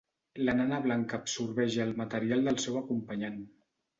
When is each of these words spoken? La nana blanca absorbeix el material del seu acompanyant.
La 0.45 0.53
nana 0.59 0.79
blanca 0.85 1.19
absorbeix 1.23 1.77
el 1.85 1.93
material 2.01 2.49
del 2.49 2.59
seu 2.65 2.79
acompanyant. 2.83 3.37